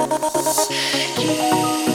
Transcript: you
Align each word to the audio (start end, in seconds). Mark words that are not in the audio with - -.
you 0.00 1.93